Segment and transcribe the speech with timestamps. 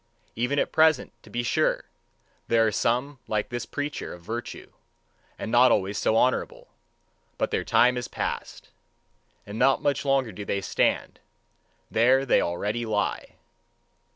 [0.35, 1.83] Even at present, to be sure,
[2.47, 4.71] there are some like this preacher of virtue,
[5.37, 6.69] and not always so honourable:
[7.37, 8.69] but their time is past.
[9.45, 11.19] And not much longer do they stand:
[11.91, 13.35] there they already lie.